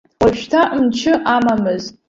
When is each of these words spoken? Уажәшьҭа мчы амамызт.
Уажәшьҭа 0.21 0.61
мчы 0.83 1.13
амамызт. 1.33 1.93